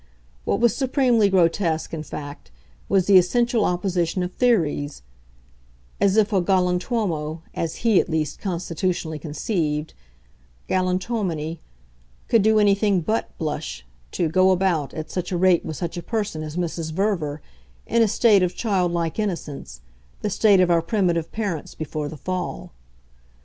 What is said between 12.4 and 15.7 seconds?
do anything BUT blush to "go about" at such a rate